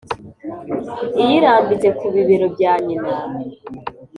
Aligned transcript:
iyirambitse 1.21 1.87
ku 1.97 2.05
bibero 2.13 2.45
bya 2.55 2.73
nyina. 2.85 3.09